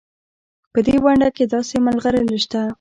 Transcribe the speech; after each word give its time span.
په 0.73 0.79
دې 0.85 0.95
ونډه 1.03 1.29
کې 1.35 1.43
داسې 1.53 1.75
ملغلرې 1.85 2.37
شته. 2.43 2.61